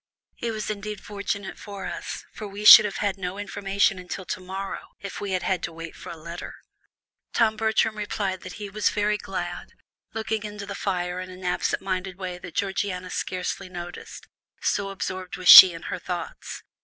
[0.39, 4.39] "It was indeed fortunate for us, for we should have had no information until to
[4.39, 6.55] morrow, if we had had to wait for a letter."
[7.33, 9.73] Tom Bertram repeated that he "was very glad,"
[10.15, 14.25] looking into the fire in an absent minded way that Georgiana scarcely noticed,
[14.59, 16.63] so absorbed was she in her thoughts.